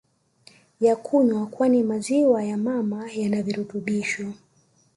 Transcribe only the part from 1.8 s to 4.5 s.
maziwa ya mama yanavirutubisho